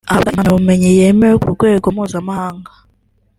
[0.09, 2.71] ahabwa impamyabumenyi yemewe ku rwego mpuzamahanga